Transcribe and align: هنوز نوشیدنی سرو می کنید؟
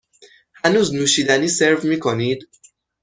هنوز 0.53 0.95
نوشیدنی 0.95 1.47
سرو 1.49 1.87
می 1.89 1.99
کنید؟ 1.99 2.49